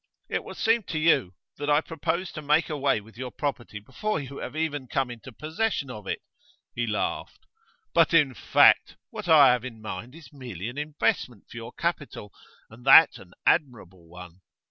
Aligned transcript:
It 0.29 0.43
will 0.43 0.55
seem 0.55 0.81
to 0.85 0.97
you 0.97 1.35
that 1.57 1.69
I 1.69 1.79
propose 1.79 2.31
to 2.31 2.41
make 2.41 2.71
away 2.71 3.01
with 3.01 3.19
your 3.19 3.29
property 3.29 3.77
before 3.79 4.19
you 4.19 4.39
have 4.39 4.55
even 4.55 4.87
come 4.87 5.11
into 5.11 5.31
possession 5.31 5.91
of 5.91 6.07
it.' 6.07 6.23
He 6.73 6.87
laughed. 6.87 7.45
'But, 7.93 8.11
in 8.11 8.33
fact, 8.33 8.97
what 9.11 9.27
I 9.27 9.51
have 9.51 9.63
in 9.63 9.79
mind 9.79 10.15
is 10.15 10.33
merely 10.33 10.69
an 10.69 10.77
investment 10.79 11.43
for 11.51 11.57
your 11.57 11.71
capital, 11.73 12.33
and 12.67 12.83
that 12.83 13.19
an 13.19 13.33
admirable 13.45 14.07
one. 14.09 14.41